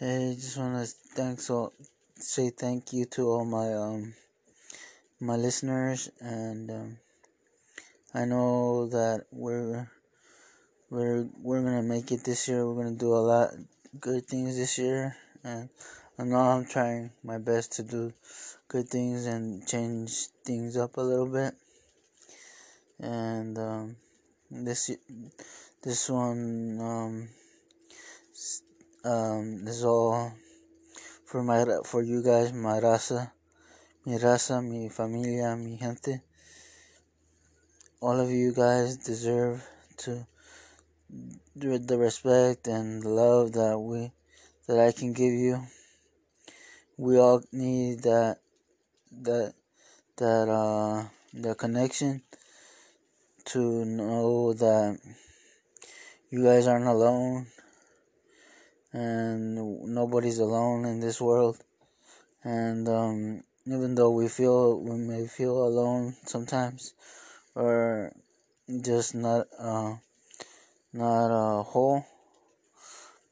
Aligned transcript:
Hey, 0.00 0.34
just 0.34 0.56
want 0.56 0.80
to 0.80 0.90
thanks 1.14 1.50
all, 1.50 1.74
say 2.16 2.48
thank 2.48 2.94
you 2.94 3.04
to 3.12 3.28
all 3.28 3.44
my 3.44 3.74
um 3.74 4.14
my 5.20 5.36
listeners, 5.36 6.08
and 6.20 6.70
um, 6.70 6.96
I 8.14 8.24
know 8.24 8.86
that 8.86 9.26
we're 9.30 9.90
we're 10.88 11.28
we're 11.42 11.60
gonna 11.60 11.82
make 11.82 12.12
it 12.12 12.24
this 12.24 12.48
year. 12.48 12.66
We're 12.66 12.82
gonna 12.82 12.96
do 12.96 13.12
a 13.12 13.20
lot 13.20 13.50
good 14.00 14.24
things 14.24 14.56
this 14.56 14.78
year, 14.78 15.16
and 15.44 15.68
I 16.18 16.24
know 16.24 16.38
I'm 16.38 16.64
trying 16.64 17.10
my 17.22 17.36
best 17.36 17.72
to 17.72 17.82
do 17.82 18.14
good 18.68 18.88
things 18.88 19.26
and 19.26 19.68
change 19.68 20.28
things 20.46 20.78
up 20.78 20.96
a 20.96 21.02
little 21.02 21.28
bit. 21.28 21.52
And 23.00 23.58
um, 23.58 23.96
this 24.50 24.96
this 25.82 26.08
one 26.08 26.80
um, 26.80 27.28
um, 29.04 29.64
this 29.64 29.76
is 29.76 29.84
all 29.84 30.32
for 31.24 31.42
my 31.42 31.64
for 31.84 32.02
you 32.02 32.22
guys, 32.22 32.52
my 32.52 32.80
raza, 32.80 33.32
mi 34.04 34.18
raza, 34.18 34.62
mi 34.62 34.88
familia, 34.88 35.56
mi 35.56 35.78
gente. 35.78 36.20
All 38.02 38.20
of 38.20 38.30
you 38.30 38.52
guys 38.52 38.96
deserve 38.96 39.66
to 39.98 40.26
the 41.56 41.96
respect 41.98 42.66
and 42.66 43.02
the 43.02 43.08
love 43.08 43.52
that 43.52 43.78
we 43.78 44.12
that 44.66 44.78
I 44.78 44.92
can 44.92 45.12
give 45.12 45.32
you. 45.32 45.62
We 46.96 47.18
all 47.18 47.42
need 47.52 48.02
that 48.02 48.38
that 49.12 49.54
that 50.16 50.48
uh 50.48 51.04
the 51.32 51.54
connection 51.54 52.22
to 53.46 53.84
know 53.84 54.52
that 54.52 54.98
you 56.30 56.44
guys 56.44 56.66
aren't 56.66 56.86
alone 56.86 57.46
and 58.92 59.54
nobody's 59.94 60.38
alone 60.38 60.84
in 60.84 61.00
this 61.00 61.20
world. 61.20 61.58
And 62.42 62.88
um, 62.88 63.44
even 63.66 63.94
though 63.94 64.10
we 64.10 64.28
feel 64.28 64.80
we 64.80 64.96
may 64.96 65.26
feel 65.26 65.64
alone 65.64 66.16
sometimes 66.24 66.94
or 67.54 68.12
just 68.82 69.14
not 69.14 69.46
uh, 69.58 69.94
not 70.92 71.26
a 71.30 71.62
whole 71.62 72.04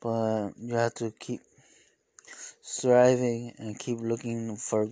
but 0.00 0.50
you 0.58 0.74
have 0.74 0.94
to 0.94 1.10
keep 1.18 1.40
striving 2.60 3.52
and 3.58 3.78
keep 3.78 3.98
looking 4.00 4.56
for 4.56 4.88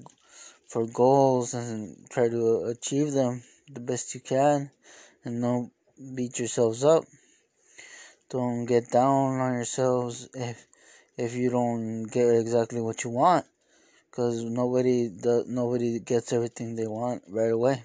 for 0.69 0.87
goals 0.87 1.53
and 1.55 1.97
try 2.11 2.29
to 2.29 2.65
achieve 2.65 3.13
them 3.13 3.43
the 3.71 3.81
best 3.81 4.15
you 4.15 4.21
can 4.21 4.71
and 5.25 5.43
don't 5.43 5.73
beat 6.15 6.39
yourselves 6.39 6.85
up 6.85 7.05
don't 8.31 8.67
get 8.67 8.91
down 8.91 9.41
on 9.41 9.55
yourselves 9.55 10.29
if 10.35 10.67
if 11.17 11.35
you 11.35 11.51
don't 11.51 12.05
get 12.05 12.35
exactly 12.35 12.81
what 12.81 13.05
you 13.05 13.11
want. 13.11 13.47
Because 14.11 14.45
nobody 14.45 15.09
the, 15.09 15.45
nobody 15.47 15.99
gets 15.99 16.33
everything 16.33 16.77
they 16.77 16.87
want 16.87 17.23
right 17.29 17.51
away. 17.51 17.83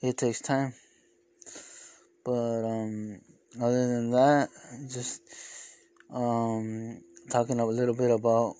It 0.00 0.16
takes 0.16 0.40
time. 0.40 0.74
But 2.24 2.64
um 2.64 3.20
other 3.60 3.86
than 3.88 4.10
that 4.12 4.48
just 4.90 5.22
um 6.10 7.00
talking 7.30 7.60
a 7.60 7.66
little 7.66 7.94
bit 7.94 8.10
about 8.10 8.54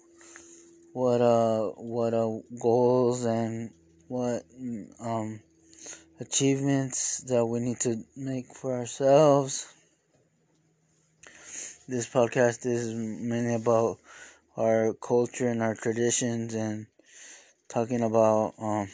what 0.92 1.20
uh 1.20 1.68
what 1.76 2.14
uh 2.14 2.38
goals 2.60 3.24
and 3.24 3.70
what 4.08 4.42
um 5.00 5.40
achievements 6.20 7.22
that 7.28 7.44
we 7.44 7.60
need 7.60 7.78
to 7.80 8.02
make 8.16 8.46
for 8.54 8.74
ourselves 8.74 9.66
this 11.88 12.06
podcast 12.06 12.66
is 12.66 12.92
mainly 12.92 13.54
about 13.54 13.96
our 14.58 14.92
culture 14.92 15.48
and 15.48 15.62
our 15.62 15.74
traditions 15.74 16.52
and 16.52 16.86
talking 17.66 18.02
about 18.02 18.52
um, 18.58 18.90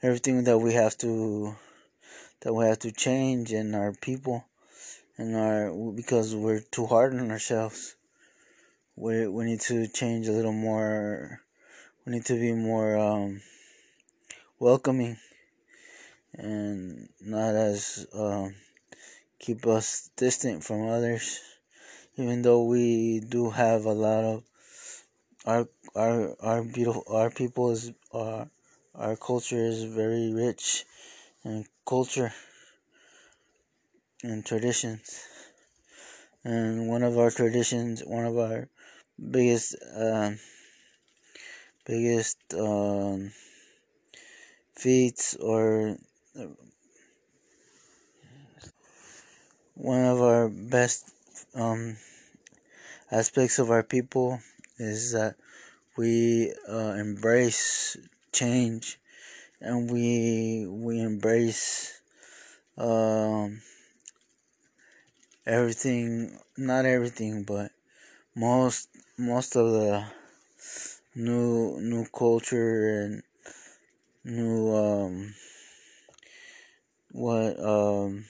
everything 0.00 0.44
that 0.44 0.58
we 0.58 0.74
have 0.74 0.96
to 0.96 1.56
that 2.42 2.54
we 2.54 2.64
have 2.66 2.78
to 2.78 2.92
change 2.92 3.52
in 3.52 3.74
our 3.74 3.92
people 3.94 4.44
and 5.18 5.34
our 5.34 5.72
because 5.90 6.36
we're 6.36 6.60
too 6.60 6.86
hard 6.86 7.14
on 7.14 7.32
ourselves. 7.32 7.96
We 8.94 9.26
we 9.26 9.44
need 9.44 9.60
to 9.62 9.88
change 9.88 10.28
a 10.28 10.32
little 10.32 10.52
more. 10.52 11.40
We 12.06 12.12
need 12.12 12.26
to 12.26 12.38
be 12.38 12.52
more 12.52 12.96
um, 12.96 13.42
welcoming 14.60 15.16
and 16.32 17.08
not 17.20 17.56
as 17.56 18.06
um, 18.14 18.54
keep 19.40 19.66
us 19.66 20.10
distant 20.16 20.62
from 20.62 20.88
others 20.88 21.40
even 22.16 22.42
though 22.42 22.64
we 22.64 23.20
do 23.20 23.50
have 23.50 23.84
a 23.84 23.92
lot 23.92 24.24
of 24.24 24.44
our 25.46 25.68
our 25.94 26.34
our 26.40 26.62
beautiful 26.62 27.04
our 27.08 27.30
people 27.30 27.70
is 27.70 27.92
our 28.12 28.48
our 28.94 29.16
culture 29.16 29.64
is 29.72 29.84
very 29.84 30.32
rich 30.32 30.84
in 31.44 31.64
culture 31.86 32.32
and 34.22 34.44
traditions. 34.44 35.24
And 36.44 36.88
one 36.88 37.02
of 37.02 37.18
our 37.18 37.30
traditions 37.30 38.02
one 38.04 38.24
of 38.26 38.36
our 38.38 38.68
biggest 39.30 39.76
uh, 39.96 40.32
biggest 41.86 42.38
um, 42.54 43.32
feats 44.74 45.36
or 45.36 45.96
one 49.74 50.04
of 50.04 50.20
our 50.20 50.48
best 50.48 51.10
um, 51.54 51.96
aspects 53.10 53.58
of 53.58 53.70
our 53.70 53.82
people 53.82 54.40
is 54.78 55.12
that 55.12 55.36
we 55.96 56.52
uh, 56.68 56.94
embrace 56.98 57.96
change 58.32 58.98
and 59.60 59.90
we 59.90 60.66
we 60.68 61.00
embrace 61.00 62.00
um, 62.78 63.60
everything 65.46 66.38
not 66.56 66.84
everything 66.86 67.42
but 67.44 67.70
most 68.34 68.88
most 69.18 69.56
of 69.56 69.72
the 69.72 70.04
new 71.14 71.78
new 71.80 72.06
culture 72.06 73.02
and 73.02 73.22
new 74.24 74.74
um 74.74 75.34
what 77.10 77.58
um 77.62 78.24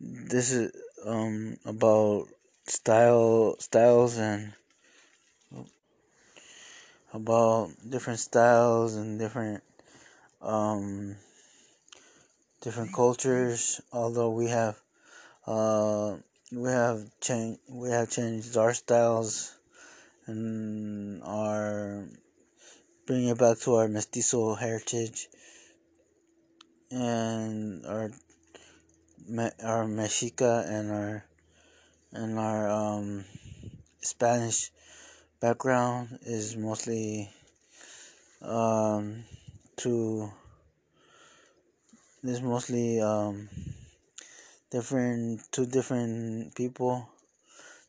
this 0.00 0.52
is 0.52 0.72
um 1.06 1.56
about 1.66 2.28
style 2.66 3.56
styles 3.58 4.18
and 4.18 4.52
about 7.12 7.70
different 7.88 8.18
styles 8.18 8.96
and 8.96 9.18
different 9.18 9.62
um 10.40 11.16
different 12.62 12.92
cultures. 12.92 13.80
Although 13.92 14.30
we 14.30 14.48
have 14.48 14.80
uh 15.46 16.16
we 16.50 16.70
have 16.70 17.10
changed 17.20 17.60
we 17.68 17.90
have 17.90 18.10
changed 18.10 18.56
our 18.56 18.72
styles 18.74 19.54
and 20.26 21.22
our 21.22 22.06
bringing 23.06 23.28
it 23.28 23.38
back 23.38 23.58
to 23.60 23.74
our 23.74 23.88
mestizo 23.88 24.54
heritage 24.54 25.28
and 26.90 27.84
our 27.86 28.10
our 29.62 29.86
mexica 29.86 30.68
and 30.68 30.90
our 30.90 31.24
and 32.12 32.38
our 32.38 32.68
um 32.68 33.24
spanish 34.00 34.70
background 35.40 36.18
is 36.22 36.56
mostly 36.56 37.30
um, 38.44 39.24
to 39.76 40.30
is 42.22 42.40
mostly 42.40 43.00
um, 43.00 43.48
different 44.70 45.40
two 45.50 45.66
different 45.66 46.54
people, 46.54 47.08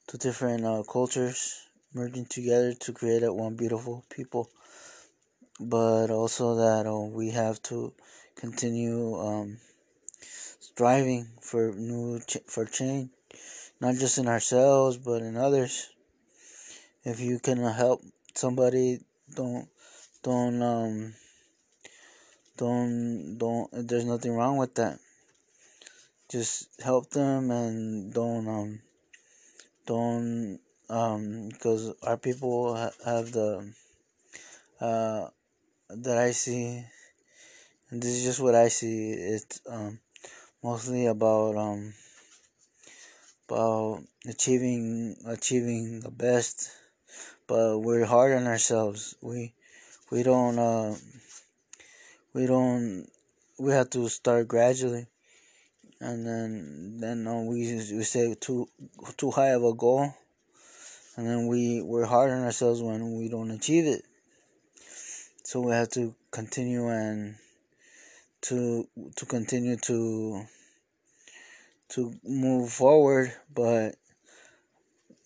two 0.08 0.18
different 0.18 0.66
uh, 0.66 0.84
cultures 0.84 1.68
merging 1.94 2.26
together 2.26 2.74
to 2.74 2.92
create 2.92 3.24
a 3.24 3.32
one 3.32 3.56
beautiful 3.56 4.04
people. 4.10 4.50
But 5.60 6.10
also 6.10 6.56
that 6.56 6.86
uh, 6.86 7.00
we 7.00 7.32
have 7.32 7.62
to 7.64 7.94
continue 8.36 9.16
um, 9.16 9.58
striving 10.76 11.28
for 11.42 11.72
new 11.72 12.20
ch- 12.20 12.46
for 12.46 12.66
change, 12.66 13.10
not 13.80 13.96
just 13.96 14.18
in 14.18 14.28
ourselves 14.28 14.98
but 14.98 15.22
in 15.22 15.38
others 15.38 15.96
if 17.06 17.20
you 17.20 17.40
can 17.40 17.58
help 17.64 18.02
somebody, 18.34 19.00
don't 19.36 19.70
don't 20.24 20.62
um 20.62 21.14
don't 22.58 23.38
don't. 23.38 23.70
There's 23.88 24.06
nothing 24.06 24.34
wrong 24.36 24.58
with 24.58 24.74
that. 24.76 25.00
Just 26.30 26.82
help 26.82 27.12
them 27.12 27.52
and 27.52 28.12
don't 28.12 28.48
um 28.48 28.82
don't 29.86 30.60
um 30.90 31.50
because 31.50 31.94
our 32.02 32.18
people 32.18 32.76
ha- 32.76 32.98
have 33.06 33.32
the 33.32 33.72
uh 34.82 35.28
that 35.90 36.18
I 36.18 36.32
see 36.32 36.84
and 37.92 38.02
this 38.02 38.10
is 38.10 38.24
just 38.24 38.40
what 38.40 38.56
I 38.56 38.70
see 38.70 39.12
it's 39.12 39.62
um 39.70 40.00
mostly 40.66 41.06
about 41.06 41.56
um 41.56 41.94
about 43.48 44.02
achieving 44.28 45.16
achieving 45.28 46.00
the 46.00 46.10
best, 46.10 46.72
but 47.46 47.78
we're 47.78 48.04
hard 48.06 48.34
on 48.34 48.48
ourselves. 48.48 49.14
We 49.22 49.54
we 50.10 50.24
don't 50.24 50.58
uh, 50.58 50.96
we 52.34 52.48
don't 52.48 53.06
we 53.60 53.74
have 53.74 53.92
to 53.92 54.10
start 54.10 54.48
gradually, 54.48 55.06
and 56.02 56.26
then 56.26 56.98
then 57.00 57.28
uh, 57.28 57.42
we 57.42 57.58
we 58.00 58.04
say 58.04 58.34
too 58.34 58.68
too 59.18 59.30
high 59.30 59.54
of 59.54 59.64
a 59.64 59.74
goal, 59.76 60.16
and 61.16 61.28
then 61.28 61.46
we 61.46 61.84
we're 61.84 62.06
hard 62.06 62.32
on 62.32 62.44
ourselves 62.44 62.82
when 62.82 63.16
we 63.20 63.30
don't 63.30 63.52
achieve 63.52 63.86
it. 63.86 64.04
So 65.44 65.62
we 65.62 65.74
have 65.74 65.90
to 65.92 66.16
continue 66.32 66.88
and 66.90 67.36
to 68.50 68.88
to 69.16 69.26
continue 69.26 69.78
to 69.78 70.46
to 71.90 72.14
move 72.24 72.72
forward, 72.72 73.34
but 73.54 73.96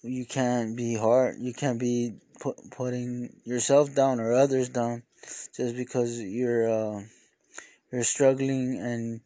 you 0.01 0.25
can't 0.25 0.75
be 0.75 0.95
hard. 0.95 1.35
You 1.39 1.53
can't 1.53 1.79
be 1.79 2.15
put, 2.39 2.55
putting 2.71 3.33
yourself 3.43 3.93
down 3.93 4.19
or 4.19 4.33
others 4.33 4.69
down 4.69 5.03
just 5.55 5.75
because 5.75 6.21
you're 6.21 6.69
uh, 6.69 7.01
you're 7.91 8.03
struggling 8.03 8.77
and 8.79 9.21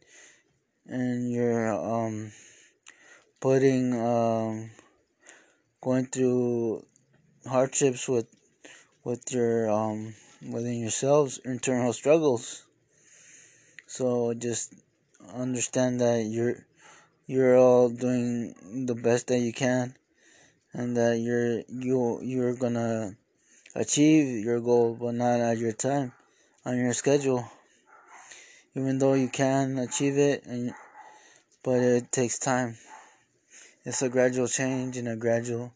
and 0.88 1.32
you're 1.32 1.74
um, 1.74 2.32
putting 3.40 3.94
um, 3.94 4.72
going 5.82 6.08
through 6.08 6.86
hardships 7.48 8.08
with 8.08 8.28
with 9.04 9.32
your 9.32 9.70
um, 9.70 10.16
within 10.50 10.80
yourselves 10.80 11.40
internal 11.46 11.94
struggles. 11.94 12.64
So 13.94 14.34
just 14.34 14.74
understand 15.36 16.02
that 16.02 16.26
you're 16.26 16.66
you're 17.28 17.56
all 17.56 17.90
doing 17.90 18.56
the 18.88 18.96
best 18.96 19.28
that 19.28 19.38
you 19.38 19.54
can 19.54 19.94
and 20.74 20.98
that 20.98 21.20
you're 21.20 21.62
you 21.70 22.20
you're 22.24 22.56
gonna 22.56 23.16
achieve 23.76 24.44
your 24.44 24.60
goal 24.62 24.98
but 25.00 25.14
not 25.14 25.42
at 25.42 25.60
your 25.60 25.74
time 25.74 26.12
on 26.66 26.76
your 26.80 26.94
schedule. 26.94 27.46
Even 28.74 28.98
though 28.98 29.14
you 29.14 29.30
can 29.30 29.78
achieve 29.78 30.18
it 30.18 30.44
and 30.48 30.74
but 31.62 31.78
it 31.78 32.12
takes 32.12 32.40
time. 32.40 32.76
It's 33.86 34.02
a 34.02 34.10
gradual 34.10 34.48
change 34.48 34.98
and 34.98 35.08
a 35.08 35.16
gradual 35.16 35.72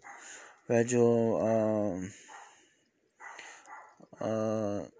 gradual 0.65 1.37
um, 1.45 2.11
uh, 4.19 4.96